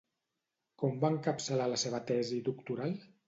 [0.83, 2.97] Com va encapçalar la seva tesi doctoral?